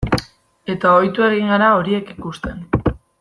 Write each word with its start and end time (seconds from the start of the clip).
Eta 0.75 0.93
ohitu 1.01 1.27
egin 1.27 1.53
gara 1.55 1.69
horiek 1.81 2.13
ikusten. 2.17 2.69